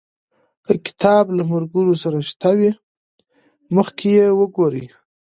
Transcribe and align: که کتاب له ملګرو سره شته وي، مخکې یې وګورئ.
که 0.65 0.73
کتاب 0.85 1.25
له 1.37 1.43
ملګرو 1.51 1.93
سره 2.03 2.17
شته 2.29 2.51
وي، 2.57 2.71
مخکې 3.75 4.07
یې 4.17 4.27
وګورئ. 4.39 4.85